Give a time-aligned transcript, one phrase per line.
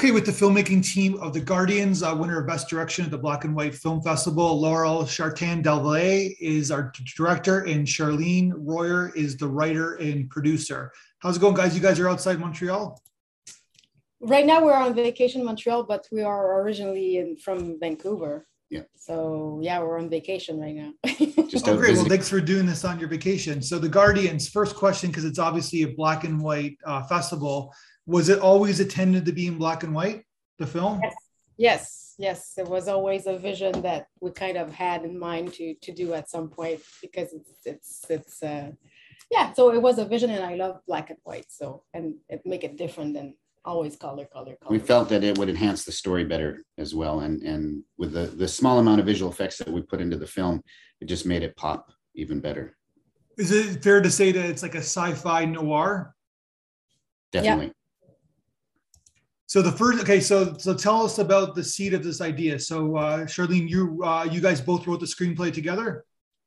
[0.00, 3.18] Okay, with the filmmaking team of The Guardians, uh, winner of Best Direction at the
[3.18, 9.36] Black and White Film Festival, Laurel Chartan Delvalle is our director, and Charlene Royer is
[9.36, 10.90] the writer and producer.
[11.18, 11.74] How's it going, guys?
[11.74, 12.98] You guys are outside Montreal?
[14.20, 18.46] Right now, we're on vacation in Montreal, but we are originally in, from Vancouver.
[18.70, 18.84] Yeah.
[18.96, 20.92] So yeah, we're on vacation right now.
[21.46, 21.96] Just oh, great.
[21.96, 23.60] Well, thanks for doing this on your vacation.
[23.60, 27.74] So the Guardians, first question, because it's obviously a black and white uh, festival
[28.10, 30.24] was it always intended to be in black and white
[30.58, 31.00] the film?
[31.02, 31.14] Yes.
[31.56, 32.52] Yes yes.
[32.58, 36.14] It was always a vision that we kind of had in mind to to do
[36.14, 38.70] at some point because it's it's it's uh
[39.30, 42.40] yeah so it was a vision and i love black and white so and it
[42.44, 43.34] make it different than
[43.64, 44.70] always color color color.
[44.70, 48.26] We felt that it would enhance the story better as well and and with the
[48.42, 50.62] the small amount of visual effects that we put into the film
[51.00, 52.76] it just made it pop even better.
[53.38, 56.14] Is it fair to say that it's like a sci-fi noir?
[57.32, 57.66] Definitely.
[57.66, 57.79] yeah.
[59.50, 62.56] So the first, okay, so so tell us about the seed of this idea.
[62.60, 66.04] So uh, Charlene, you uh, you guys both wrote the screenplay together.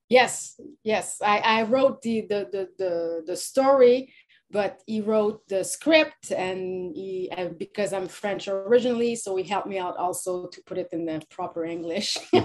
[0.07, 4.13] Yes, yes, I, I wrote the, the the the the story,
[4.51, 9.67] but he wrote the script, and he and because I'm French originally, so he helped
[9.67, 12.17] me out also to put it in the proper English.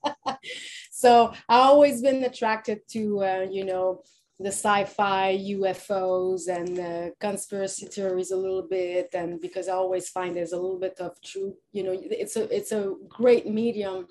[0.90, 4.04] so I always been attracted to uh, you know
[4.40, 10.34] the sci-fi UFOs and uh, conspiracy theories a little bit, and because I always find
[10.34, 11.56] there's a little bit of truth.
[11.72, 14.06] You know, it's a it's a great medium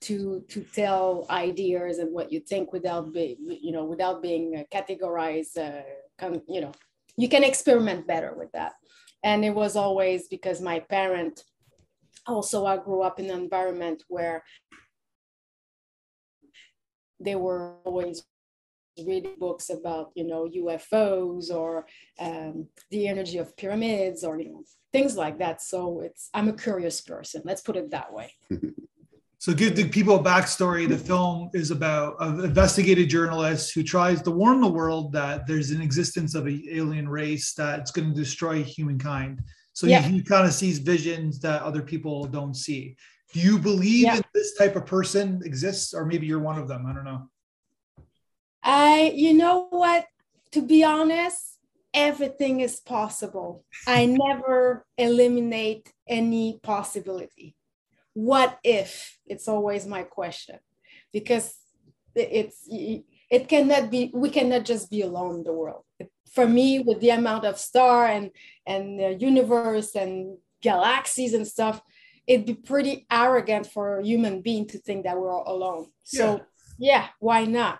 [0.00, 5.58] to to tell ideas and what you think without being you know without being categorized.
[5.58, 5.82] Uh,
[6.48, 6.72] you know,
[7.18, 8.72] you can experiment better with that.
[9.22, 11.44] And it was always because my parent
[12.26, 14.44] also I grew up in an environment where
[17.20, 18.22] they were always
[19.06, 21.86] reading books about you know UFOs or
[22.18, 25.62] um, the energy of pyramids or you know things like that.
[25.62, 27.42] So it's I'm a curious person.
[27.44, 28.32] Let's put it that way.
[29.40, 30.88] So give the people a backstory.
[30.88, 35.70] The film is about an investigative journalist who tries to warn the world that there's
[35.70, 39.40] an existence of an alien race that's going to destroy humankind.
[39.74, 40.02] So yeah.
[40.02, 42.96] he, he kind of sees visions that other people don't see.
[43.32, 44.16] Do you believe yeah.
[44.16, 46.84] in this type of person exists, or maybe you're one of them?
[46.86, 47.30] I don't know.
[48.68, 50.06] I, you know what?
[50.52, 51.58] To be honest,
[51.94, 53.64] everything is possible.
[53.86, 57.56] I never eliminate any possibility.
[58.12, 59.18] What if?
[59.26, 60.58] It's always my question
[61.14, 61.54] because
[62.14, 62.68] it's
[63.30, 65.84] it cannot be we cannot just be alone in the world.
[66.34, 68.30] For me, with the amount of star and
[68.66, 71.80] and the universe and galaxies and stuff,
[72.26, 75.86] it'd be pretty arrogant for a human being to think that we're all alone.
[76.04, 76.42] So
[76.78, 77.78] yeah, yeah why not?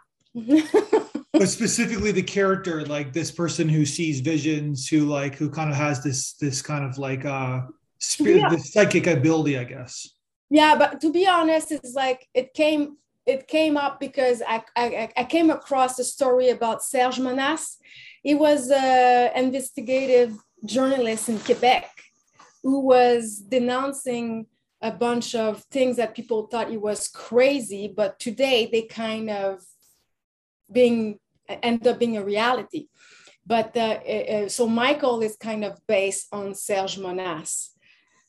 [1.33, 5.77] But specifically the character like this person who sees visions who like who kind of
[5.77, 7.61] has this this kind of like uh
[7.99, 8.49] spirit yeah.
[8.49, 10.09] this psychic ability i guess
[10.51, 12.97] yeah but to be honest it's like it came
[13.29, 17.77] it came up because I, I, I came across a story about Serge Monast.
[18.23, 20.35] He was an investigative
[20.65, 21.91] journalist in Quebec
[22.63, 24.47] who was denouncing
[24.81, 29.61] a bunch of things that people thought he was crazy, but today they kind of
[30.71, 31.19] being
[31.49, 32.89] end up being a reality.
[33.47, 37.71] But uh, uh, so Michael is kind of based on Serge Monast.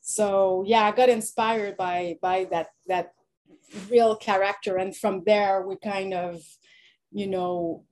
[0.02, 3.12] So yeah, I got inspired by by that that
[3.90, 6.42] real character, and from there we kind of,
[7.12, 7.84] you know,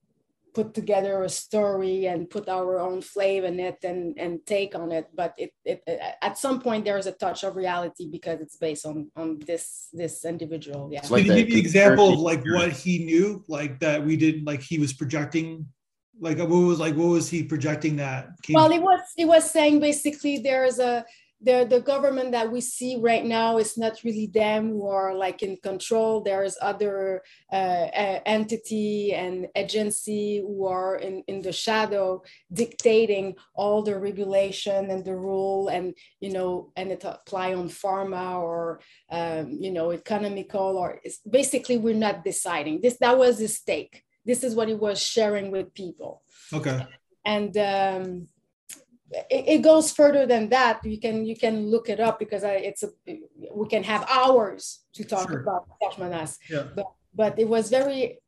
[0.57, 4.91] put together a story and put our own flavor in it and, and take on
[4.91, 5.05] it.
[5.13, 5.79] But it, it,
[6.27, 9.89] at some point there is a touch of reality because it's based on on this
[9.93, 10.89] this individual.
[10.91, 11.01] Yeah.
[11.09, 14.17] Like Can you give me an example of like what he knew, like that we
[14.17, 15.47] did, like he was projecting
[16.19, 19.79] like what was like what was he projecting that well it was it was saying
[19.79, 21.05] basically there's a
[21.39, 25.43] the, the government that we see right now is not really them who are like
[25.43, 26.21] in control.
[26.21, 27.21] There's other
[27.51, 34.89] uh, uh, entity and agency who are in, in the shadow dictating all the regulation
[34.89, 38.79] and the rule and, you know, and it apply on pharma or,
[39.11, 42.97] um, you know, economical or it's basically we're not deciding this.
[42.99, 44.03] That was his stake.
[44.25, 46.23] This is what he was sharing with people.
[46.51, 46.85] Okay.
[47.23, 48.27] And, um,
[49.11, 50.83] it, it, goes further than that.
[50.83, 52.89] You can you can look it up because I, it's a
[53.53, 55.39] we can have hours to talk sure.
[55.39, 56.63] about Serge Yeah.
[56.75, 58.19] But but it was very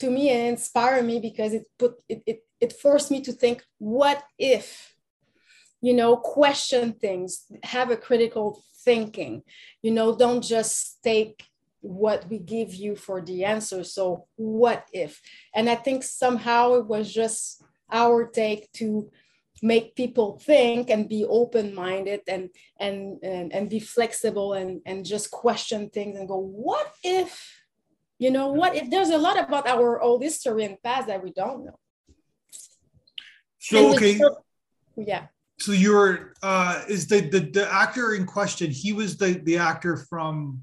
[0.00, 3.64] to me it inspired me because it put it, it it forced me to think
[3.78, 4.94] what if
[5.80, 9.42] you know question things have a critical thinking
[9.82, 11.44] you know don't just take
[11.80, 15.20] what we give you for the answer so what if
[15.54, 19.10] and i think somehow it was just our take to
[19.62, 25.30] make people think and be open-minded and and and, and be flexible and and just
[25.30, 27.62] question things and go what if
[28.18, 31.32] you know what if there's a lot about our old history and past that we
[31.32, 31.78] don't know
[33.58, 34.44] so okay still,
[34.96, 35.26] yeah
[35.58, 39.96] so you're uh is the, the the actor in question he was the the actor
[39.96, 40.60] from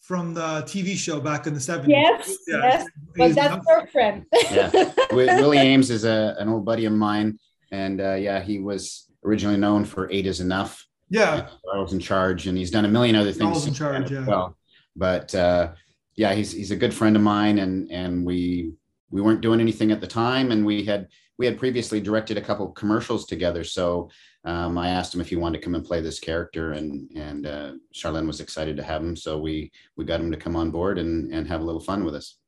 [0.00, 1.88] from the TV show back in the 70s.
[1.88, 2.58] Yes, yeah.
[2.58, 2.86] yes.
[3.16, 4.26] But that's her friend.
[4.50, 4.70] yeah.
[5.12, 7.38] Willie Aames is a, an old buddy of mine.
[7.82, 10.72] And uh, yeah, he was originally known for Eight is Enough.
[11.08, 11.48] Yeah.
[11.74, 12.46] I was in Charge.
[12.46, 13.50] And he's done a million other things.
[13.50, 14.26] Charles in Charge, yeah.
[14.26, 14.56] Well,
[14.96, 15.72] but uh,
[16.14, 17.58] yeah, he's, he's a good friend of mine.
[17.58, 18.72] And, and we,
[19.10, 20.52] we weren't doing anything at the time.
[20.52, 23.64] And we had, we had previously directed a couple commercials together.
[23.64, 24.08] So
[24.44, 27.46] um, I asked him if he wanted to come and play this character, and and
[27.46, 29.16] uh, Charlene was excited to have him.
[29.16, 32.04] So we we got him to come on board and and have a little fun
[32.04, 32.38] with us.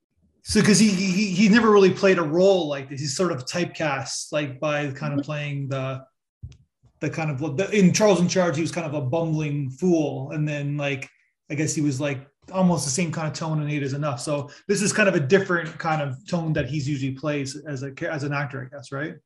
[0.49, 3.47] So because he, he he never really played a role like this, he's sort of
[3.47, 6.05] typecast like by kind of playing the
[7.01, 10.49] the kind of in Charles in Charge, he was kind of a bumbling fool, and
[10.49, 11.11] then like
[11.51, 14.21] I guess he was like almost the same kind of tone and eight is enough.
[14.21, 17.83] So this is kind of a different kind of tone that he's usually plays as
[17.83, 19.17] a as an actor, I guess, right?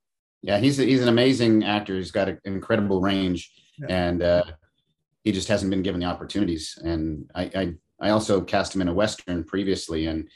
[0.41, 1.97] Yeah, he's a, he's an amazing actor.
[1.97, 3.89] He's got an incredible range, yeah.
[3.91, 4.45] and uh,
[5.23, 6.79] he just hasn't been given the opportunities.
[6.83, 10.27] And I, I I also cast him in a western previously, and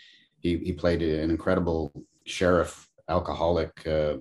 [0.44, 1.92] he he played an incredible
[2.26, 4.18] sheriff, alcoholic, uh,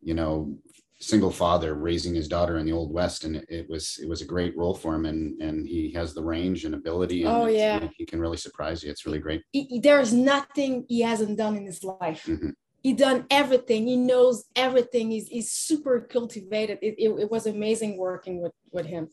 [0.00, 0.56] you know,
[1.00, 4.20] single father raising his daughter in the old west and it, it, was it was
[4.20, 7.46] a great role for him and and he has the range and ability and oh
[7.46, 7.88] yeah.
[7.96, 8.90] he can really surprise you.
[8.90, 9.42] It's really great.
[9.52, 12.24] He, there's nothing he hasn't done in his life.
[12.24, 12.50] Mm-hmm.
[12.82, 13.86] he done everything.
[13.86, 15.10] He knows everything.
[15.10, 16.78] He's, he's super cultivated.
[16.82, 19.08] It, it, it was amazing working with with him.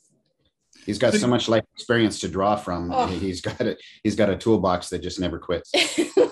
[0.86, 2.92] He's got so much life experience to draw from.
[2.92, 3.08] Oh.
[3.08, 5.72] he's got a he's got a toolbox that just never quits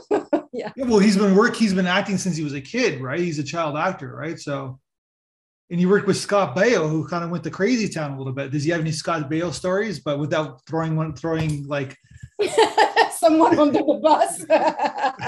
[0.54, 0.72] yeah.
[0.76, 3.40] yeah well he's been work he's been acting since he was a kid right he's
[3.40, 4.80] a child actor right so
[5.74, 8.32] and you worked with Scott Baio, who kind of went to crazy town a little
[8.32, 8.52] bit.
[8.52, 11.98] Does he have any Scott Baio stories, but without throwing one, throwing like
[13.18, 14.46] someone under the bus?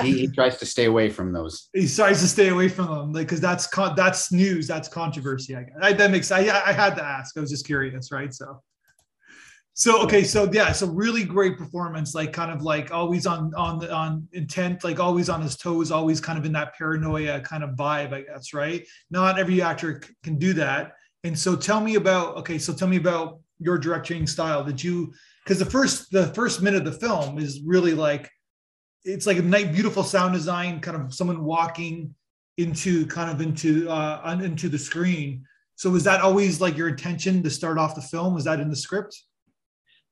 [0.04, 1.70] he, he, tries to stay away from those.
[1.74, 5.56] He tries to stay away from them, like because that's con- that's news, that's controversy.
[5.56, 7.36] I guess I, that makes I, I had to ask.
[7.36, 8.32] I was just curious, right?
[8.32, 8.62] So
[9.78, 13.86] so okay, so yeah, so really great performance, like kind of like always on on
[13.92, 17.72] on intent, like always on his toes, always kind of in that paranoia kind of
[17.72, 18.88] vibe, I guess, right?
[19.12, 20.94] Not every actor c- can do that.
[21.26, 24.64] And so tell me about okay, so tell me about your directing style.
[24.64, 25.14] Did you
[25.44, 28.32] because the first the first minute of the film is really like
[29.04, 32.16] it's like a night beautiful sound design, kind of someone walking
[32.56, 35.44] into kind of into uh into the screen.
[35.76, 38.34] So was that always like your intention to start off the film?
[38.34, 39.22] Was that in the script?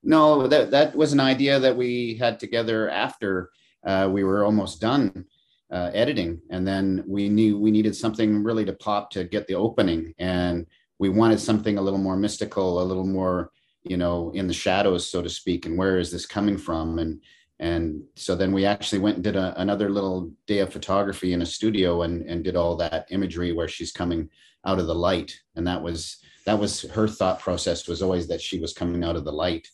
[0.03, 3.49] No, that that was an idea that we had together after
[3.85, 5.25] uh, we were almost done
[5.71, 9.55] uh, editing, and then we knew we needed something really to pop to get the
[9.55, 10.67] opening, and
[10.99, 13.51] we wanted something a little more mystical, a little more,
[13.83, 15.65] you know, in the shadows, so to speak.
[15.65, 16.99] And where is this coming from?
[16.99, 17.21] And
[17.59, 21.41] and so then we actually went and did a, another little day of photography in
[21.41, 24.29] a studio and and did all that imagery where she's coming
[24.65, 28.41] out of the light, and that was that was her thought process was always that
[28.41, 29.65] she was coming out of the light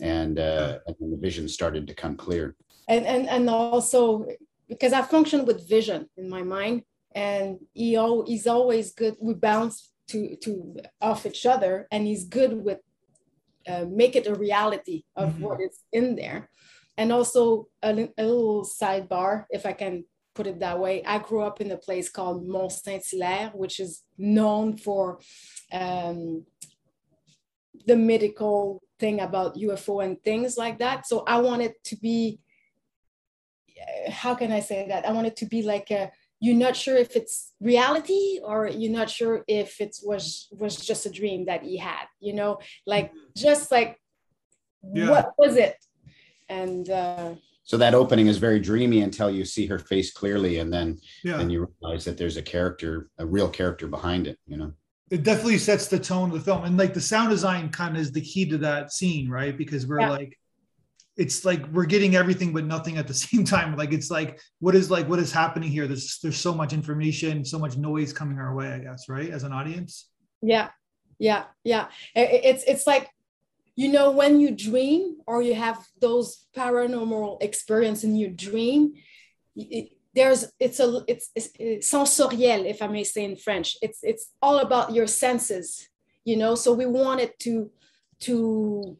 [0.00, 2.56] and uh, and the vision started to come clear.
[2.88, 4.26] And and and also
[4.68, 6.82] because I function with vision in my mind,
[7.14, 9.16] and he al- he's always good.
[9.20, 12.78] We bounce to to off each other, and he's good with
[13.66, 15.42] uh, make it a reality of mm-hmm.
[15.42, 16.48] what is in there.
[16.96, 21.04] And also a, a little sidebar, if I can put it that way.
[21.04, 25.18] I grew up in a place called Mont Saint Hilaire, which is known for
[25.72, 26.44] um,
[27.86, 31.06] the medical thing about UFO and things like that.
[31.06, 32.40] So I wanted to be,
[34.10, 35.06] how can I say that?
[35.06, 39.10] I wanted to be like a, you're not sure if it's reality or you're not
[39.10, 43.72] sure if it was was just a dream that he had, you know, like just
[43.72, 44.00] like
[44.94, 45.10] yeah.
[45.10, 45.76] what was it?
[46.48, 50.72] And uh, so that opening is very dreamy until you see her face clearly, and
[50.72, 51.38] then yeah.
[51.38, 54.72] then you realize that there's a character, a real character behind it, you know
[55.10, 56.64] it definitely sets the tone of the film.
[56.64, 59.56] And like the sound design kind of is the key to that scene right?
[59.56, 60.10] Because we're yeah.
[60.10, 60.38] like
[61.16, 63.76] it's like we're getting everything but nothing at the same time.
[63.76, 65.86] Like it's like what is like what is happening here?
[65.86, 69.30] There's there's so much information so much noise coming our way i guess right?
[69.30, 70.10] As an audience.
[70.42, 70.68] Yeah.
[71.18, 71.44] Yeah.
[71.64, 71.88] Yeah.
[72.14, 73.10] It's it's like
[73.76, 78.94] you know when you dream or you have those paranormal experience in your dream
[79.56, 84.24] it, there's it's a it's, it's, sensoriel if i may say in french it's it's
[84.44, 85.88] all about your senses
[86.24, 87.70] you know so we wanted to
[88.26, 88.96] to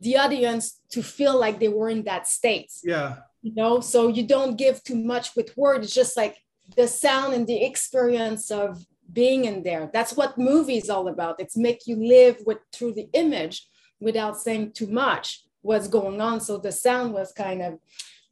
[0.00, 0.64] the audience
[0.94, 3.10] to feel like they were in that state yeah
[3.42, 6.36] you know so you don't give too much with words it's just like
[6.76, 9.90] the sound and the experience of being in there.
[9.92, 11.40] That's what movie is all about.
[11.40, 13.66] It's make you live with through the image
[14.00, 16.40] without saying too much what's going on.
[16.40, 17.78] So the sound was kind of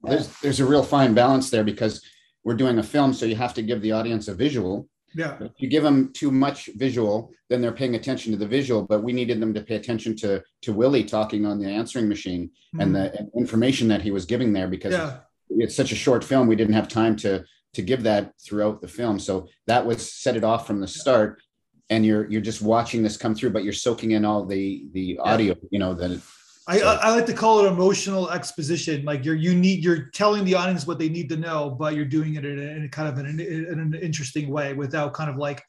[0.09, 2.03] there's there's a real fine balance there because
[2.45, 4.89] we're doing a film, so you have to give the audience a visual.
[5.15, 5.37] Yeah.
[5.41, 8.83] If you give them too much visual, then they're paying attention to the visual.
[8.83, 12.49] But we needed them to pay attention to to Willie talking on the answering machine
[12.49, 12.81] mm-hmm.
[12.81, 15.19] and the information that he was giving there because yeah.
[15.51, 16.47] it's such a short film.
[16.47, 17.45] We didn't have time to
[17.75, 19.19] to give that throughout the film.
[19.19, 21.43] So that was set it off from the start.
[21.89, 25.19] And you're you're just watching this come through, but you're soaking in all the the
[25.19, 25.69] audio, yeah.
[25.71, 26.11] you know, that
[26.67, 26.81] I.
[26.81, 29.05] I like to call it emotional exposition.
[29.05, 32.05] Like you're you need you're telling the audience what they need to know, but you're
[32.05, 35.31] doing it in a, in a kind of an, in an interesting way without kind
[35.31, 35.63] of like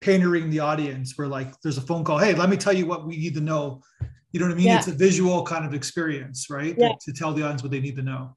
[0.00, 1.16] pandering the audience.
[1.16, 3.40] Where like there's a phone call, hey, let me tell you what we need to
[3.40, 3.82] know.
[4.32, 4.66] You know what I mean?
[4.66, 4.78] Yeah.
[4.78, 6.74] It's a visual kind of experience, right?
[6.76, 6.88] Yeah.
[6.88, 8.36] To, to tell the audience what they need to know.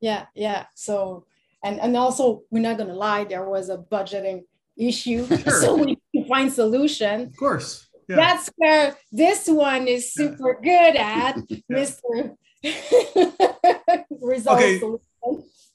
[0.00, 0.66] Yeah, yeah.
[0.74, 1.26] So
[1.62, 4.42] and and also we're not gonna lie, there was a budgeting
[4.76, 5.38] issue, sure.
[5.60, 7.22] so we find solution.
[7.22, 8.34] Of course yeah.
[8.34, 11.36] That's where this one is super good at,
[11.72, 12.36] Mr.
[14.10, 14.62] Results.
[14.62, 14.80] Okay.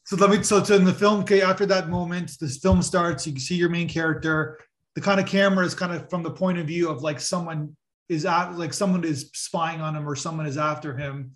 [0.05, 3.25] So let me so, so in the film, okay, after that moment, this film starts,
[3.27, 4.59] you can see your main character.
[4.95, 7.75] The kind of camera is kind of from the point of view of like someone
[8.07, 11.31] is at like someone is spying on him or someone is after him.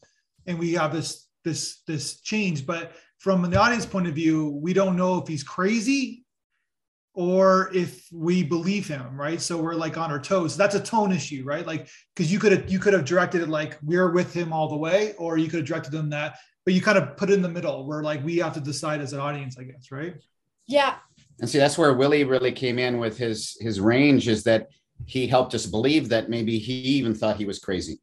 [0.46, 2.66] And we have this this this change.
[2.66, 6.24] But from the audience point of view, we don't know if he's crazy
[7.14, 9.42] or if we believe him right?
[9.42, 10.56] So we're like on our toes.
[10.56, 11.66] That's a tone issue right?
[11.66, 14.70] Like because you could have you could have directed it like we're with him all
[14.70, 17.34] the way or you could have directed them that but you kind of put it
[17.34, 20.16] in the middle where like we have to decide as an audience i guess right?
[20.68, 20.96] Yeah.
[21.40, 24.68] And see that's where willie really came in with his his range is that
[25.06, 28.00] he helped us believe that maybe he even thought he was crazy.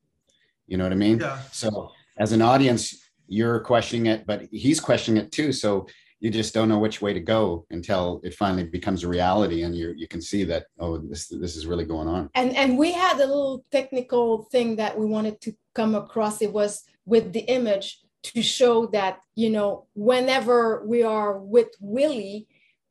[0.66, 1.18] You know what i mean?
[1.18, 1.40] Yeah.
[1.52, 5.52] So as an audience you're questioning it but he's questioning it too.
[5.52, 5.86] So
[6.20, 9.76] you just don't know which way to go until it finally becomes a reality and
[9.76, 12.28] you you can see that oh this this is really going on.
[12.34, 16.42] And and we had a little technical thing that we wanted to come across.
[16.42, 22.46] It was with the image to show that you know whenever we are with willie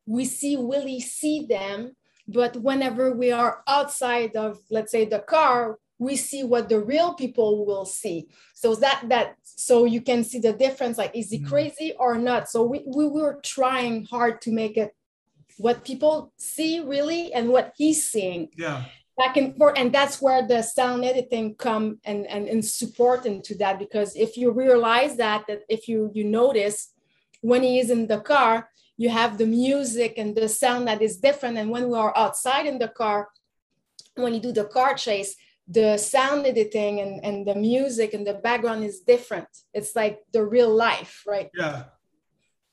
[0.06, 1.94] we see willie see them
[2.26, 7.14] but whenever we are outside of let's say the car we see what the real
[7.14, 8.28] people will see.
[8.54, 11.48] So that that so you can see the difference like is he mm.
[11.48, 12.48] crazy or not?
[12.48, 14.94] So we, we were trying hard to make it
[15.58, 18.48] what people see really and what he's seeing.
[18.56, 18.84] Yeah.
[19.16, 23.56] Back and forth and that's where the sound editing come and and, and support into
[23.56, 26.92] that because if you realize that that if you you notice
[27.40, 31.16] when he is in the car you have the music and the sound that is
[31.16, 33.28] different and when we are outside in the car
[34.14, 35.34] when you do the car chase
[35.68, 39.48] the sound editing and, and the music and the background is different.
[39.74, 41.50] It's like the real life, right?
[41.54, 41.84] Yeah.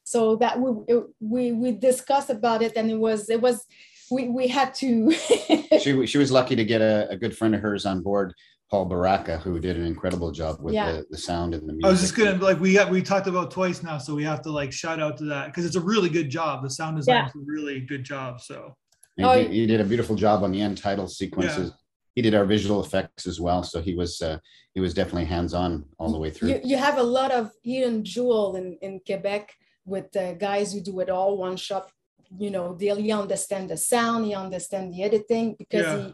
[0.05, 0.71] So that we
[1.19, 3.65] we we discussed about it, and it was it was
[4.11, 5.11] we we had to.
[5.81, 8.33] she she was lucky to get a, a good friend of hers on board.
[8.71, 10.91] Paul Baraka, who did an incredible job with yeah.
[10.91, 11.85] the, the sound and the music.
[11.85, 14.41] I was just gonna like we have we talked about twice now, so we have
[14.43, 16.63] to like shout out to that because it's a really good job.
[16.63, 17.27] The sound design yeah.
[17.27, 18.41] is a really good job.
[18.41, 18.75] So
[19.21, 21.69] oh, he, he, did a beautiful job on the end title sequences.
[21.69, 21.79] Yeah
[22.15, 23.61] he did our visual effects as well.
[23.61, 24.39] So he was uh,
[24.73, 26.49] he was definitely hands on all the way through.
[26.49, 29.53] You, you have a lot of hidden jewel in in Quebec
[29.85, 31.91] with the guys who do it all one shot.
[32.39, 36.11] You know, they he understand the sound, he understand the editing because yeah.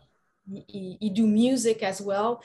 [0.52, 2.44] he, he, he do music as well.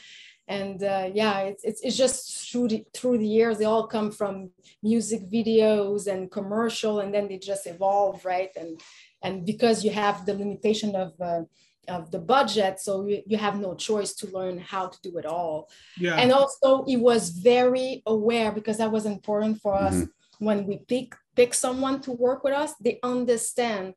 [0.49, 4.13] And uh, yeah, it's, it's, it's just through the, through the years, they all come
[4.13, 8.51] from music videos and commercial, and then they just evolve, right?
[8.57, 8.81] And
[9.23, 11.43] and because you have the limitation of uh,
[11.89, 15.27] of the budget so you, you have no choice to learn how to do it
[15.27, 15.69] all.
[15.99, 16.17] Yeah.
[16.17, 20.45] And also he was very aware because that was important for us mm-hmm.
[20.45, 23.95] when we pick pick someone to work with us they understand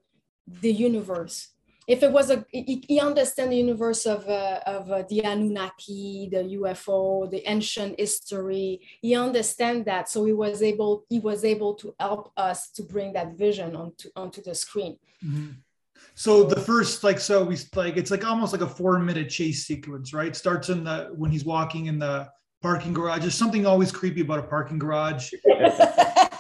[0.62, 1.50] the universe.
[1.88, 6.30] If it was a he, he understand the universe of uh, of uh, the anunnaki
[6.32, 10.08] the ufo the ancient history he understand that.
[10.08, 14.10] So he was able he was able to help us to bring that vision onto
[14.16, 14.98] onto the screen.
[15.26, 15.50] Mm-hmm.
[16.20, 19.66] So the first, like, so we like it's like almost like a four minute chase
[19.66, 20.36] sequence, right?
[20.36, 22.28] Starts in the when he's walking in the
[22.62, 23.22] parking garage.
[23.22, 25.32] There's something always creepy about a parking garage,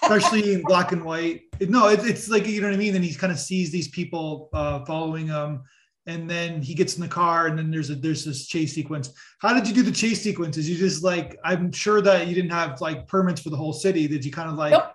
[0.03, 1.43] especially in black and white.
[1.61, 2.93] No, it, it's like you know what I mean.
[2.93, 5.61] And he kind of sees these people uh, following him,
[6.07, 9.13] and then he gets in the car, and then there's a there's this chase sequence.
[9.39, 10.69] How did you do the chase sequences?
[10.69, 14.09] You just like I'm sure that you didn't have like permits for the whole city.
[14.09, 14.73] Did you kind of like?
[14.73, 14.91] Nope.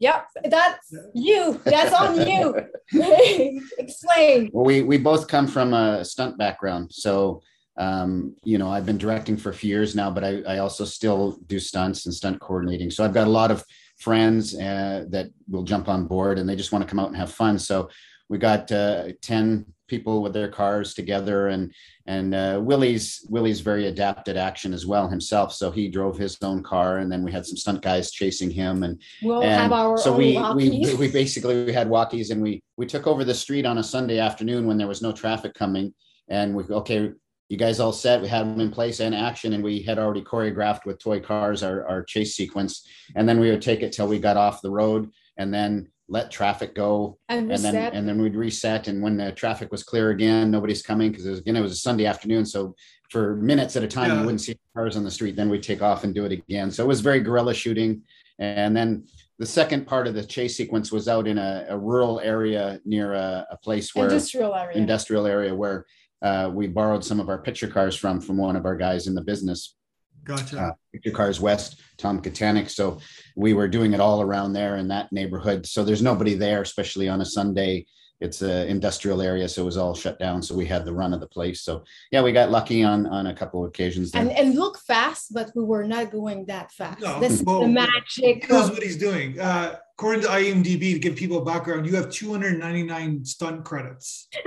[0.00, 1.60] Yep, that's you.
[1.64, 2.54] That's on you.
[3.78, 4.50] Explain.
[4.52, 7.42] Well, we we both come from a stunt background, so
[7.76, 10.84] um, you know I've been directing for a few years now, but I, I also
[10.84, 12.90] still do stunts and stunt coordinating.
[12.90, 13.64] So I've got a lot of
[13.98, 17.16] friends uh, that will jump on board, and they just want to come out and
[17.16, 17.58] have fun.
[17.58, 17.88] So
[18.28, 21.72] we got uh, 10, people with their cars together and
[22.06, 25.54] and uh, Willie's Willie's very adept at action as well himself.
[25.54, 28.82] So he drove his own car, and then we had some stunt guys chasing him,
[28.82, 32.42] and We'll and have our so own we, we we basically we had walkies, and
[32.42, 35.54] we we took over the street on a Sunday afternoon when there was no traffic
[35.54, 35.94] coming,
[36.28, 37.12] and we okay.
[37.50, 38.22] You guys all set?
[38.22, 41.62] We had them in place and action, and we had already choreographed with toy cars
[41.62, 42.88] our, our chase sequence.
[43.14, 46.30] And then we would take it till we got off the road, and then let
[46.30, 48.88] traffic go, and and then and then we'd reset.
[48.88, 52.04] And when the traffic was clear again nobody's coming because again it was a sunday
[52.06, 52.44] afternoon.
[52.44, 52.74] So
[53.10, 54.18] for minutes at a time Yeah.
[54.18, 55.36] you wouldn't see cars on the street.
[55.36, 56.70] Then we'd take off and do it again.
[56.70, 58.02] So it was very guerrilla shooting.
[58.38, 59.06] And then
[59.38, 63.14] the second part of the chase sequence was out in a, a rural area near
[63.14, 64.76] a, a place where industrial area.
[64.76, 65.86] industrial area where
[66.22, 69.14] uh, we borrowed some of our picture cars from from one of our guys in
[69.14, 69.74] the business
[70.24, 70.58] Gotcha.
[70.58, 72.70] uh, Picture Cars West, Tom Katanic.
[72.70, 72.98] So
[73.36, 75.66] we were doing it all around there in that neighborhood.
[75.66, 77.86] So there's nobody there, especially on a Sunday.
[78.20, 80.42] It's an industrial area, so it was all shut down.
[80.42, 81.62] So we had the run of the place.
[81.62, 84.12] So yeah, we got lucky on on a couple of occasions.
[84.12, 84.22] There.
[84.22, 87.00] and and look fast, but we were not going that fast.
[87.00, 88.46] No, this is the magic.
[88.46, 89.38] He knows what he's doing.
[89.38, 94.28] Uh, according to IMDb, to give people a background, you have 299 stunt credits.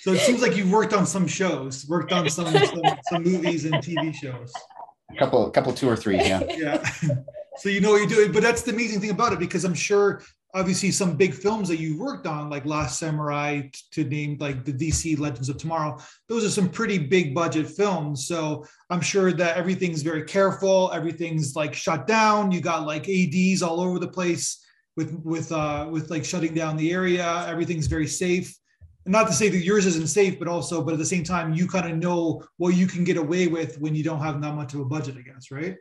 [0.00, 3.64] So it seems like you've worked on some shows, worked on some some, some movies
[3.64, 4.52] and TV shows.
[5.10, 6.16] a couple, a couple, two or three.
[6.16, 6.42] Yeah.
[6.48, 6.88] Yeah.
[7.58, 9.72] So you know what you're doing, but that's the amazing thing about it because I'm
[9.72, 10.22] sure
[10.56, 14.72] obviously some big films that you've worked on, like Last Samurai, to name like the
[14.72, 15.98] DC Legends of Tomorrow,
[16.28, 18.26] those are some pretty big budget films.
[18.26, 22.50] So I'm sure that everything's very careful, everything's like shut down.
[22.52, 24.64] You got like ADs all over the place
[24.96, 27.44] with with uh with like shutting down the area.
[27.46, 28.56] Everything's very safe.
[29.04, 31.68] Not to say that yours isn't safe, but also, but at the same time, you
[31.68, 34.74] kind of know what you can get away with when you don't have that much
[34.74, 35.76] of a budget, I guess, right?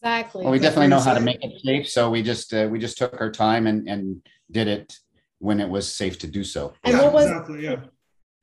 [0.00, 0.42] Exactly.
[0.44, 1.88] Well, we Is definitely know how to make it safe.
[1.88, 4.98] So we just uh, we just took our time and and did it
[5.38, 6.72] when it was safe to do so.
[6.84, 7.76] And yeah, what was- exactly, yeah.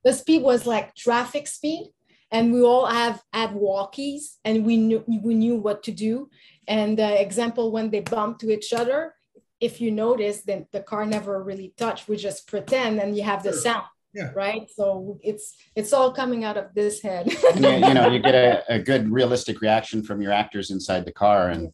[0.03, 1.91] the speed was like traffic speed
[2.31, 6.29] and we all have had walkies and we knew we knew what to do
[6.67, 9.13] and uh, example when they bump to each other
[9.59, 13.41] if you notice then the car never really touched we just pretend and you have
[13.43, 13.61] the Sure.
[13.67, 14.31] sound Yeah.
[14.35, 18.35] right so it's it's all coming out of this head you, you know, you get
[18.35, 21.49] a, a good realistic reaction from your actors inside the car.
[21.49, 21.71] And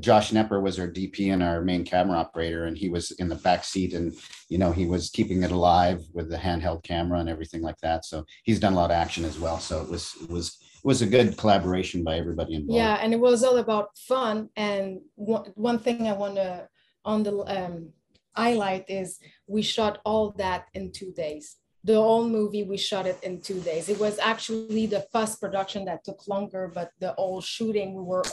[0.00, 3.36] Josh Nepper was our DP and our main camera operator, and he was in the
[3.36, 4.14] back seat, and
[4.48, 8.04] you know, he was keeping it alive with the handheld camera and everything like that.
[8.04, 9.58] So he's done a lot of action as well.
[9.58, 12.76] So it was it was it was a good collaboration by everybody involved.
[12.76, 16.68] yeah and it was all about fun and one, one thing i want to
[17.04, 17.88] on the um,
[18.36, 19.18] highlight is
[19.48, 23.60] we shot all that in two days the whole movie we shot it in two
[23.60, 23.88] days.
[23.88, 28.24] It was actually the first production that took longer but the whole shooting we were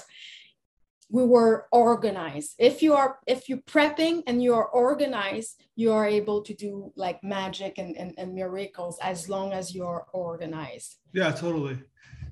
[1.09, 2.55] we were organized.
[2.57, 6.91] If you are if you're prepping and you are organized you are able to do
[6.95, 10.97] like magic and, and, and miracles as long as you're organized.
[11.13, 11.77] Yeah, totally.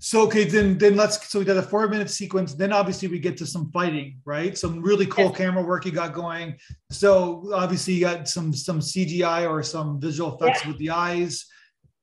[0.03, 2.55] So okay, then then let's so we did a four minute sequence.
[2.55, 4.57] Then obviously we get to some fighting, right?
[4.57, 5.37] Some really cool Yes.
[5.37, 6.57] camera work you got going.
[6.89, 11.45] So obviously you got some some CGI or some visual effects with the eyes.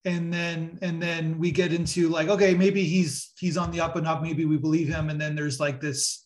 [0.04, 3.96] And then and then we get into like, okay, maybe he's he's on the up
[3.96, 5.10] and up, maybe we believe him.
[5.10, 6.24] And then there's like this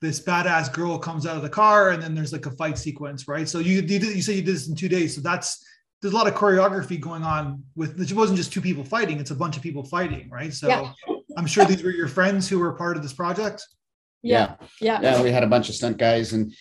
[0.00, 3.28] this badass girl comes out of the car, and then there's like a fight sequence,
[3.28, 3.48] right?
[3.48, 5.14] So you you, did, you say you did this in two days.
[5.14, 5.64] So that's
[6.02, 9.30] there's a lot of choreography going on with it wasn't just two people fighting it's
[9.30, 10.52] a bunch of people fighting right?
[10.52, 10.92] So Yeah.
[11.38, 13.66] i'm sure these were your friends who were part of this project?
[14.22, 15.22] Yeah yeah, yeah.
[15.22, 16.52] We had a bunch of stunt guys and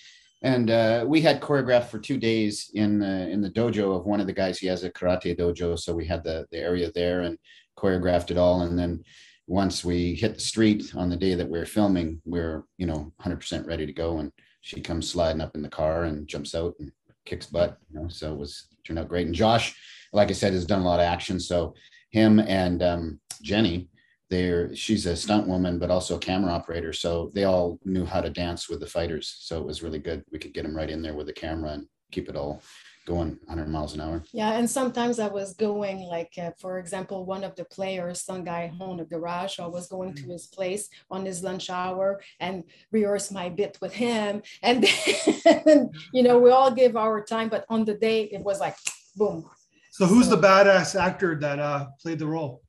[0.44, 4.20] and uh, we had choreographed for two days in the in the dojo of one
[4.20, 7.22] of the guys he has a karate dojo so we had the the area there
[7.22, 7.38] and
[7.78, 8.62] choreographed it all.
[8.64, 9.04] And then
[9.48, 12.86] once we hit the street on the day that we were filming we are you
[12.88, 14.18] know 100% ready to go.
[14.20, 16.92] And she comes sliding up in the car and jumps out and
[17.26, 19.28] kicks butt you know so it was turned out great.
[19.28, 19.76] And josh
[20.14, 21.40] like i said has done a lot of action.
[21.40, 21.74] So
[22.12, 23.90] him and um, jenny
[24.30, 26.94] they're she's a stunt woman but also a camera operator.
[26.94, 29.36] So they all knew how to dance with the fighters.
[29.40, 30.24] So it was really good.
[30.32, 32.62] We could get them right in there with the camera and keep it all
[33.08, 37.26] going 100 miles an hour Yeah, and sometimes I was going like, uh, for example,
[37.26, 39.60] one of the players, some guy owned a garage.
[39.60, 43.94] I was going to his place on his lunch hour and rehearse my bit with
[43.94, 47.50] him, and then, you know we all give our time.
[47.50, 48.78] But on the day, it was like,
[49.16, 49.50] boom.
[49.92, 52.62] so who's the badass actor that uh played the role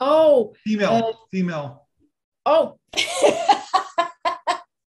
[0.00, 1.86] Oh, female Uh, female
[2.46, 2.78] oh.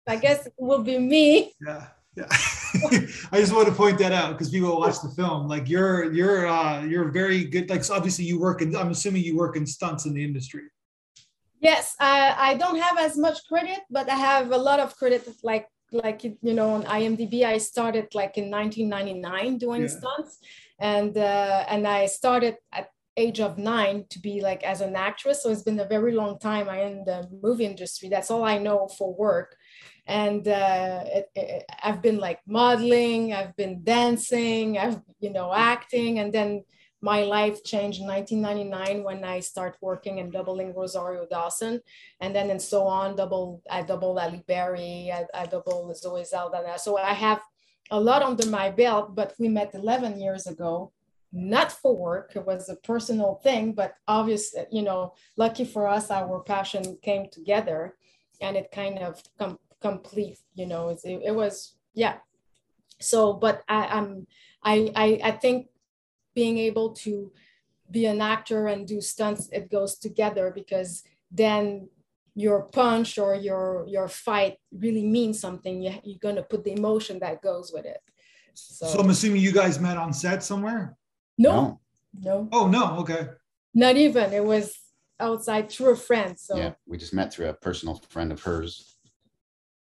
[0.08, 1.54] I guess it will be me.
[1.66, 2.28] yeah yeah
[3.32, 6.48] i just want to point that out because people watch the film like you're you're
[6.48, 9.66] uh you're very good like so obviously you work in i'm assuming you work in
[9.66, 10.64] stunts in the industry
[11.62, 15.28] Yes, I, I don't have as much credit, but I have a lot of credit
[15.42, 19.88] like like you know on imdb i started like in 1999 doing Yeah.
[19.88, 20.40] stunts
[20.80, 25.44] and uh, and i started at age of nine to be like as an actress
[25.44, 28.58] so it's been a very long time i'm in the movie industry that's all i
[28.58, 29.56] know for work
[30.08, 36.20] and uh, it, it, i've been like modeling i've been dancing i've you know acting
[36.20, 36.64] and then
[37.06, 41.80] my life changed in 1999 when I started working and doubling Rosario Dawson,
[42.20, 43.16] and then and so on.
[43.16, 46.80] Double I double Halle Berry, I, I doubled Zoe Saldana.
[46.80, 47.42] So I have
[47.92, 49.14] a lot under my belt.
[49.14, 50.92] But we met 11 years ago,
[51.32, 52.32] not for work.
[52.36, 57.30] It was a personal thing, but obviously, you know, lucky for us, our passion came
[57.30, 57.96] together,
[58.42, 60.40] and it kind of com- complete.
[60.54, 62.18] You know, it, it was yeah.
[63.00, 64.28] So, but I, I'm
[64.64, 65.68] I I, I think
[66.34, 67.32] being able to
[67.90, 71.88] be an actor and do stunts it goes together because then
[72.36, 76.74] your punch or your your fight really means something you, you're going to put the
[76.74, 78.02] emotion that goes with it
[78.54, 80.98] so, So I'm assuming you guys met on set somewhere.
[81.38, 81.80] no,
[82.20, 83.28] no Oh no, okay.
[83.74, 84.78] not even it was
[85.20, 88.95] outside through a friend so Yeah, we just met through a personal friend of hers.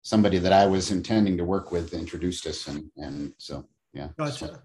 [0.02, 4.08] Somebody that I was intending to work with introduced us and, and so, yeah.
[4.18, 4.60] Gotcha.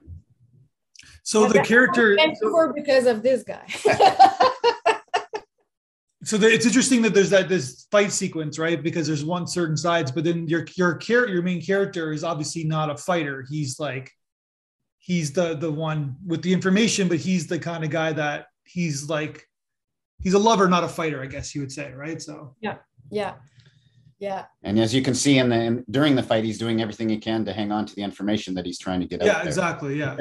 [1.24, 2.16] So And the that's character.
[2.16, 3.66] Vancouver because of this guy
[6.24, 8.84] So the, it's interesting that there's that this fight sequence, right?
[8.84, 12.66] Because there's one certain sides, but then your your character, your main character, is obviously
[12.66, 13.46] not a fighter.
[13.48, 14.12] He's like,
[14.98, 19.08] he's the the one with the information, but he's the kind of guy that he's
[19.08, 19.46] like,
[20.22, 22.22] he's a lover, not a fighter, I guess you would say, right?
[22.22, 22.78] So yeah
[23.10, 23.36] yeah
[24.64, 27.18] And as you can see in the, in- during the fight, he's doing everything he
[27.18, 30.00] can to hang on to the information that he's trying to get out yeah, exactly,
[30.00, 30.18] yeah.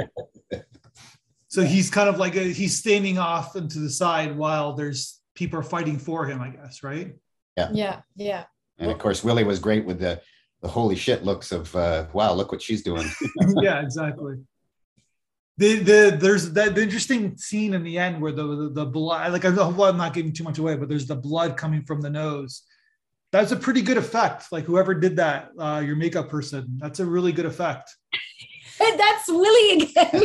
[1.49, 5.59] so he's kind of like a, he's standing off into the side while there's people
[5.59, 7.15] are fighting for him, I guess, right?
[7.57, 8.45] yeah yeah Yeah.
[8.79, 10.21] And of course, Willie was great with the,
[10.61, 13.09] the holy shit looks of, uh, wow, look what she's doing.
[13.63, 14.37] yeah, exactly.
[15.59, 19.33] The, the there's that the interesting scene in the end where the the, the blood
[19.33, 22.11] like I I'm not giving too much away, but there's the blood coming from the
[22.11, 22.63] nose.
[23.37, 24.51] That's a pretty good effect.
[24.51, 27.95] Like whoever did that, uh, your makeup person, that's a really good effect.
[28.81, 30.25] and that's Willie again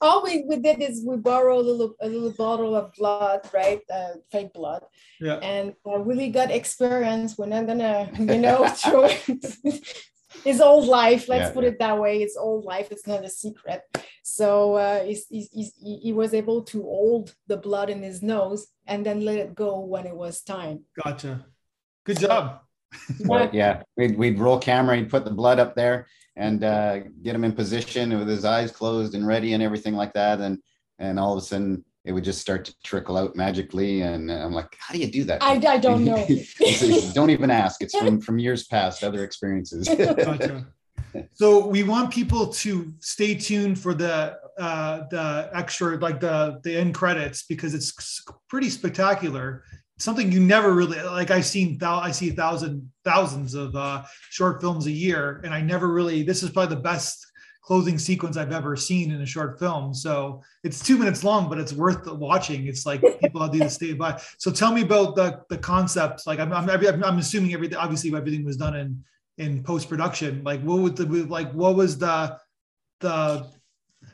[0.00, 3.80] all we, we did is we borrow a little a little bottle of blood right
[3.92, 4.82] uh, fake blood
[5.20, 7.36] Yeah, and uh, really got experience.
[7.36, 9.44] We're not gonna, you know, throw it.
[10.44, 11.28] his old life.
[11.28, 12.22] Let's Yeah, put it that way.
[12.22, 12.88] It's old life.
[12.92, 13.82] It's not a secret.
[14.22, 18.22] So uh, he's, he's, he's, he he was able to hold the blood in his
[18.22, 20.84] nose and then let it go when it was time.
[21.04, 21.44] gotcha.
[22.08, 22.60] Good job.
[23.26, 27.34] But yeah, we'd, we'd roll camera, he'd put the blood up there and uh, get
[27.34, 30.40] him in position with his eyes closed and ready and everything like that.
[30.40, 30.58] And,
[30.98, 34.00] and all of a sudden it would just start to trickle out magically.
[34.00, 35.42] And I'm like, how do you do that?
[35.42, 36.16] I, I don't know.
[37.12, 37.82] Don't even ask.
[37.82, 39.86] It's from, from years past, other experiences.
[39.98, 40.66] Gotcha.
[41.34, 46.76] So we want people to stay tuned for the uh, the extra, like the the
[46.76, 49.64] end credits, because it's pretty spectacular.
[49.98, 51.30] Something you never really like.
[51.30, 55.88] I've seen I see thousand thousands of uh, short films a year, and I never
[55.88, 56.22] really.
[56.22, 57.26] This is probably the best
[57.68, 59.92] closing sequence I've ever seen in a short film.
[59.92, 62.66] So it's two minutes long, but it's worth the watching.
[62.66, 64.18] It's like people there to stay by.
[64.38, 66.26] So tell me about the the concept.
[66.26, 67.76] Like I'm I'm, I'm assuming everything.
[67.76, 69.04] Obviously, everything was done in
[69.36, 70.42] in post production.
[70.44, 72.38] Like what would the like what was the
[73.00, 73.46] the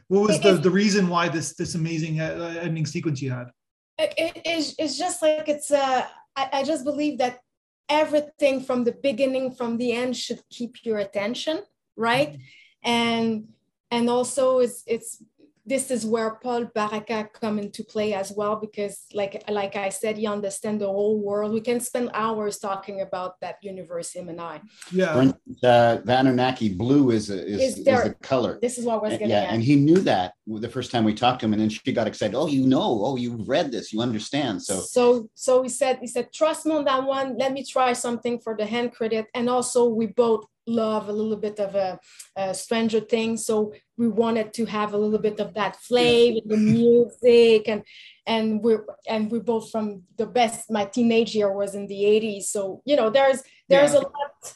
[0.08, 3.50] what was the the reason why this this amazing uh, ending sequence you had?
[3.98, 7.40] It, it- it's, it's just like it's uh I, I just believe that
[7.88, 11.62] everything from the beginning from the end should keep your attention
[11.96, 12.38] right?
[12.82, 13.48] And
[13.90, 15.22] and also it's it's
[15.66, 20.16] this is where Paul Baraka come into play as well because like like I said
[20.18, 24.40] he understands the whole world we can spend hours talking about that universe him and
[24.40, 24.60] I
[24.92, 28.58] Yeah, instance, uh, the Anunnaki blue is, a- is, Is is there- the color.
[28.60, 31.04] this is what I was getting Yeah, at and he knew that the first time
[31.04, 32.34] we talked to him, and then she got excited.
[32.36, 34.62] Oh, you know, oh, you've read this, you understand.
[34.62, 37.92] So so so he said he said trust me on that one let me try
[37.94, 41.98] something for the hand credit and also we both love a little bit of a,
[42.36, 46.56] a stranger thing so we wanted to have a little bit of that flavor the
[46.56, 47.82] music and
[48.26, 52.44] and we're and we're both from the best my teenage year was in the 80s
[52.44, 53.98] so you know there's there's Yeah.
[53.98, 54.54] a lot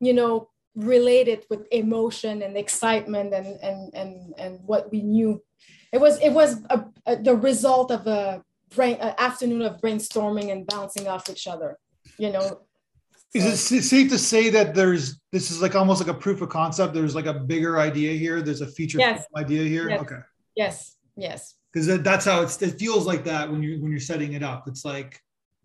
[0.00, 5.42] you know related with emotion and excitement and and and and what we knew.
[5.92, 8.44] It was it was a, a, the result of a
[8.76, 11.78] brain afternoon of brainstorming and bouncing off each other
[12.18, 12.60] you know
[13.34, 16.48] is it safe to say that there's this is like almost like a proof of
[16.48, 16.94] concept?
[16.94, 18.40] There's like a bigger idea here.
[18.40, 19.26] There's a feature Yes.
[19.32, 19.88] film idea here.
[19.90, 20.00] Yes.
[20.00, 20.20] Okay,
[20.54, 24.32] yes yes because that's how it's it feels like that when you when you're setting
[24.32, 24.66] it up.
[24.66, 25.20] It's like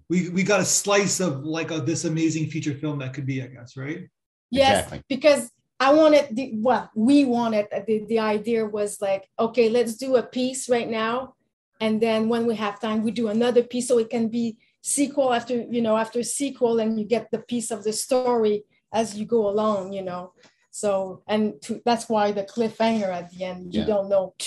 [0.09, 3.41] we we got a slice of like a, this amazing feature film that could be,
[3.41, 4.07] I guess, right?
[4.51, 5.03] Yes, Exactly.
[5.09, 5.49] because
[5.79, 10.17] I wanted the well, we wanted uh, the, the idea was like, okay, let's do
[10.17, 11.35] a piece right now.
[11.81, 15.33] And then when we have time, we do another piece so it can be sequel
[15.33, 19.25] after, you know, after sequel, and you get the piece of the story as you
[19.25, 20.33] go along, you know.
[20.69, 23.87] So and to, that's why the cliffhanger at the end, you Yeah.
[23.87, 24.35] don't know.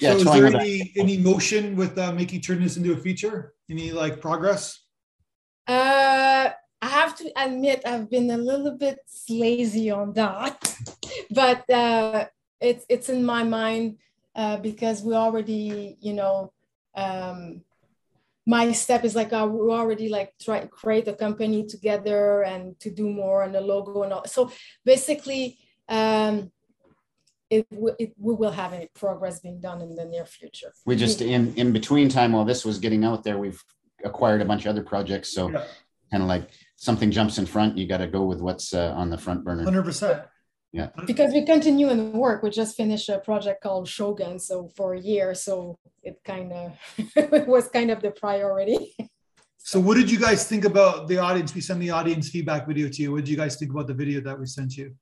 [0.00, 3.54] Yeah, so is there any any motion with uh, making turn this into a feature?
[3.70, 4.80] Any like progress?
[5.68, 10.58] Uh, I have to admit I've been a little bit lazy on that,
[11.30, 12.26] but uh,
[12.60, 13.98] it's it's in my mind
[14.34, 16.52] uh, because we already, you know,
[16.96, 17.62] um,
[18.46, 22.78] my step is like uh, we already like try to create a company together and
[22.80, 24.24] to do more on the logo and all.
[24.26, 24.50] So
[24.84, 26.50] basically, um,
[27.50, 27.66] it,
[27.98, 30.72] it we will have any progress being done in the near future.
[30.86, 33.62] We just in in between time while this was getting out there, we've
[34.04, 35.28] acquired a bunch of other projects.
[35.28, 35.64] So Yeah.
[36.10, 39.10] kind of like something jumps in front, you got to go with what's uh, on
[39.10, 39.64] the front burner.
[39.64, 40.22] Hundred percent.
[41.06, 42.42] Because we continue in work.
[42.42, 46.72] We just finished a project called Shogun, so for a year, so it kind of
[47.16, 48.94] it was kind of the priority.
[49.58, 51.54] So, what did you guys think about the audience?
[51.54, 53.12] We sent the audience feedback video to you.
[53.12, 54.94] What did you guys think about the video that we sent you?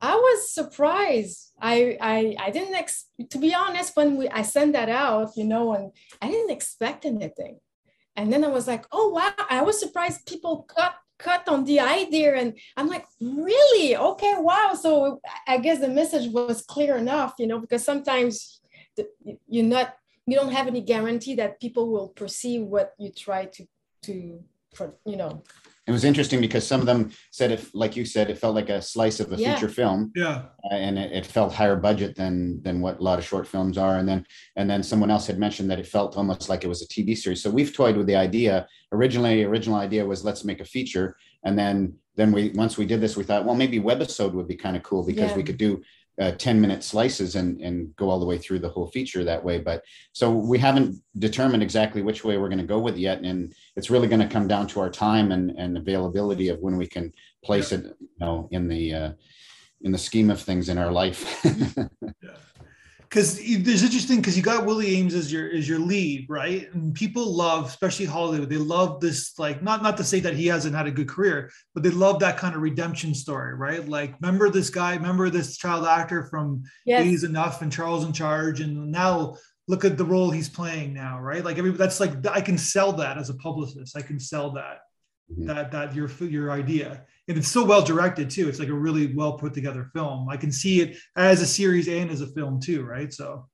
[0.00, 1.52] I was surprised.
[1.60, 5.44] I I I didn't ex- to be honest when we I sent that out, you
[5.44, 7.58] know, and I didn't expect anything.
[8.16, 11.80] And then I was like, oh wow, I was surprised people cut cut on the
[11.80, 13.96] idea and I'm like, really?
[13.96, 14.74] Okay, wow.
[14.80, 18.60] So I guess the message was clear enough, you know, because sometimes
[19.48, 19.94] you're not
[20.26, 23.66] you don't have any guarantee that people will perceive what you try to
[24.02, 24.42] to
[25.04, 25.42] you know
[25.86, 28.68] It was interesting because some of them said if, like you said, it felt like
[28.70, 29.54] a slice of a Yeah.
[29.54, 33.20] feature film, Yeah, uh, and it, it felt higher budget than than what a lot
[33.20, 33.96] of short films are.
[33.98, 36.82] And then and then someone else had mentioned that it felt almost like it was
[36.82, 37.40] a TV series.
[37.42, 38.66] So we've toyed with the idea.
[38.92, 43.00] Originally, original idea was let's make a feature, and then then we once we did
[43.00, 45.82] this, we thought, well, maybe webisode would be kind of cool because we could do.
[46.18, 49.44] Uh, 10 minute slices and and go all the way through the whole feature that
[49.44, 49.58] way.
[49.58, 53.20] But so we haven't determined exactly which way we're going to go with it yet
[53.20, 56.78] and it's really going to come down to our time and, and availability of when
[56.78, 57.12] we can
[57.44, 59.12] place it, you know, in the uh,
[59.82, 61.44] in the scheme of things in our life.
[63.08, 66.72] because there's interesting because you got Willie Aames as your as your lead, right?
[66.74, 70.46] And people love, especially Hollywood, they love this like not not to say that he
[70.46, 73.88] hasn't had a good career, but they love that kind of redemption story, right?
[73.88, 78.12] Like remember this guy, remember this child actor from yes He's Enough and Charles in
[78.12, 79.36] Charge, and now
[79.68, 81.44] look at the role he's playing now, right?
[81.44, 83.96] Like every that's like I can sell that as a publicist.
[83.96, 84.78] I can sell that
[85.32, 85.46] Mhm.
[85.48, 88.48] that that your your idea, and it's so well directed too.
[88.48, 90.28] It's like a really well put together film.
[90.28, 93.12] I can see it as a series and as a film too, right?
[93.12, 93.48] So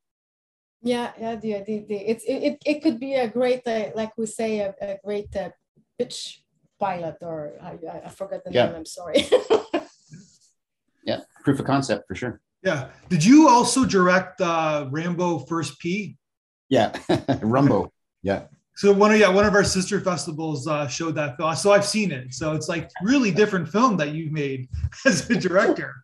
[0.83, 4.13] Yeah, yeah, the, the, the, it's, it, it, it could be a great, uh, like
[4.19, 5.51] we say, a, a great uh,
[5.99, 6.43] pitch
[6.81, 8.67] pilot, or I, I- I forgot the Yeah.
[8.67, 9.25] name, I'm sorry.
[11.05, 12.41] yeah, proof of concept for sure.
[12.63, 12.89] yeah.
[13.09, 16.17] Did you also direct uh, Rambo First P?
[16.69, 16.93] Yeah,
[17.43, 17.93] Rumbo.
[18.23, 18.47] Yeah,
[18.83, 21.55] So one of yeah one of our sister festivals uh, showed that film.
[21.55, 22.35] So I've seen it.
[22.35, 24.69] So it's like really different film that you've made
[25.07, 25.95] as a director.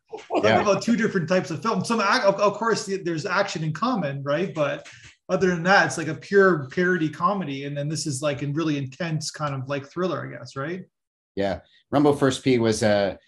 [0.45, 0.61] Yeah.
[0.61, 1.85] about two different types of film.
[1.85, 4.55] Some of, of course there's action in common, right?
[4.55, 4.87] But
[5.29, 8.47] other than that, it's like a pure parody comedy, and then this is like a
[8.47, 10.85] really intense kind of like thriller, I guess, right?
[11.35, 11.61] yeah.
[11.91, 13.19] Rumbo First P was a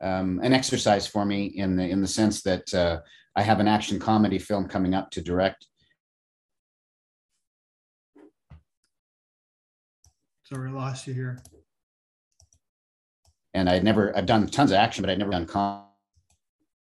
[0.00, 3.00] um, an exercise for me in the in the sense that uh,
[3.34, 5.66] I have an action comedy film coming up to direct.
[10.52, 11.42] Sorry, I lost you here.
[13.54, 15.84] And I'd never I've done tons of action, but I'd never done com-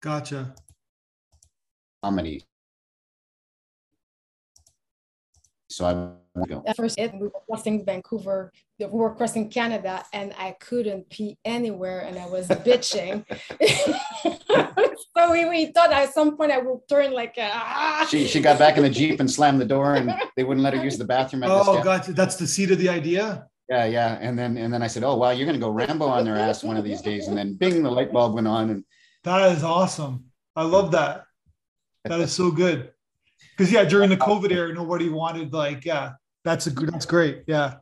[0.00, 0.54] Gotcha.
[2.02, 2.44] comedy.
[5.70, 6.62] So I go.
[6.66, 11.38] At first, it, we were crossing Vancouver, we were crossing Canada, and I couldn't pee
[11.44, 13.24] anywhere, and I was bitching.
[15.16, 18.06] so we, we thought at some point I will turn like, ah.
[18.08, 20.74] She she got back in the jeep and slammed the door, and they wouldn't let
[20.74, 21.42] her use the bathroom.
[21.42, 22.12] At Oh, the gotcha.
[22.12, 23.46] That's the seed of the idea.
[23.68, 24.18] Yeah, yeah.
[24.20, 26.64] And then and then I said, Oh wow, you're gonna go Rambo on their ass
[26.64, 27.28] one of these days.
[27.28, 28.70] And then bing, the light bulb went on.
[28.70, 28.84] And
[29.24, 30.24] That is awesome.
[30.56, 31.24] I love that.
[32.04, 32.92] That is so good.
[33.56, 36.12] Because yeah, during the COVID era, nobody wanted like yeah.
[36.48, 36.90] That's a good.
[36.90, 37.42] That's great.
[37.46, 37.74] Yeah.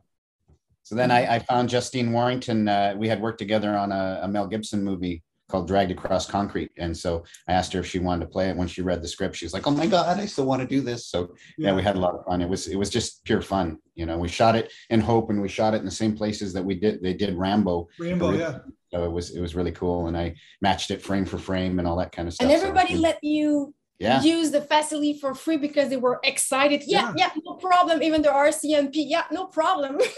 [0.83, 2.67] so then I, I found Justine Warrington.
[2.67, 6.71] Uh, we had worked together on a, a Mel Gibson movie called Dragged Across Concrete.
[6.77, 8.57] And so I asked her if she wanted to play it.
[8.57, 10.67] When she read the script, she was like, Oh my God, I still want to
[10.67, 11.07] do this.
[11.07, 12.41] So yeah, we had a lot of fun.
[12.41, 13.77] It was it was just pure fun.
[13.95, 16.51] You know, we shot it in Hope and we shot it in the same places
[16.51, 17.87] that we did they did Rambo.
[17.97, 18.31] Rainbow.
[18.31, 18.59] Yeah.
[18.91, 20.07] So it was it was really cool.
[20.07, 22.49] And I matched it frame for frame and all that kind of stuff.
[22.49, 22.99] And everybody yeah.
[22.99, 24.21] let you Yeah.
[24.21, 26.83] use the facility for free because they were excited.
[26.85, 28.03] Yeah, yeah, no problem.
[28.03, 29.99] Even the RCMP, yeah, no problem.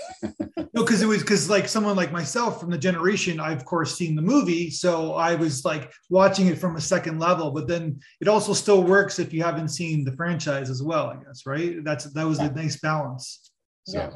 [0.72, 3.96] No, because it was because like someone like myself from the generation, I've of course
[3.98, 7.50] seen the movie, so I was like watching it from a second level.
[7.50, 11.16] But then it also still works if you haven't seen the franchise as well, I
[11.24, 11.84] guess, right?
[11.84, 13.52] That's that was a nice balance.
[13.86, 14.10] So, Yeah.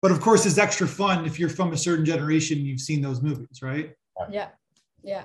[0.00, 3.20] but of course, it's extra fun if you're from a certain generation, you've seen those
[3.20, 3.94] movies, right?
[4.30, 4.48] yeah,
[5.02, 5.24] yeah.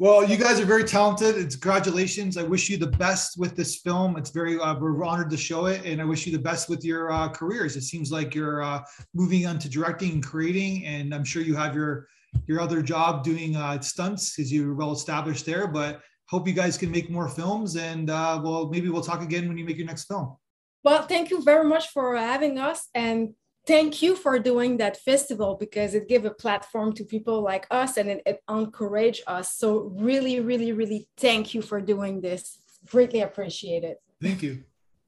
[0.00, 1.36] Well, you guys are very talented.
[1.36, 2.36] It's congratulations.
[2.36, 4.16] I wish you the best with this film.
[4.16, 6.84] It's very uh, we're honored to show it, and I wish you the best with
[6.84, 7.74] your uh, careers.
[7.74, 11.56] It seems like you're uh, moving on to directing and creating, and I'm sure you
[11.56, 12.06] have your
[12.46, 15.66] your other job doing uh, stunts because you're well established there.
[15.66, 19.48] But hope you guys can make more films, and uh, well, maybe we'll talk again
[19.48, 20.36] when you make your next film.
[20.84, 23.34] Well, thank you very much for having us, and
[23.68, 27.98] thank you for doing that festival because it gave a platform to people like us
[27.98, 29.54] and it, it encouraged us.
[29.54, 32.58] So really, really, really thank you for doing this.
[32.90, 33.98] Greatly appreciate it.
[34.22, 34.64] Thank you.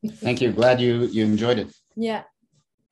[0.06, 0.52] thank you.
[0.52, 1.68] Glad you you enjoyed it.
[1.96, 2.22] Yeah.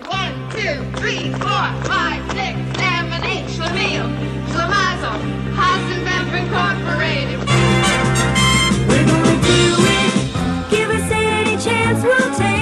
[0.06, 4.08] One, two, three, four, five, six, seven, eight, Schlemiel,
[4.50, 5.16] Schlemazel,
[5.58, 7.38] Hasenpfeffer Incorporated.
[8.88, 9.64] We're gonna do
[9.98, 10.12] it.
[10.74, 12.57] Give us any chance, we'll take